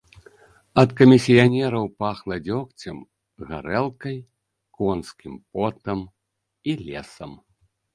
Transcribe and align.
Ад 0.83 0.89
камісіянераў 1.01 1.85
пахла 2.05 2.35
дзёгцем, 2.49 2.97
гарэлкай, 3.53 4.17
конскім 4.83 5.33
потам 5.53 5.99
і 6.69 6.81
лесам. 6.87 7.31